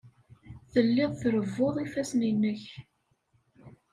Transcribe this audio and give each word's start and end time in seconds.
Telliḍ 0.71 1.11
trebbuḍ 1.21 1.75
ifassen-nnek. 1.85 2.63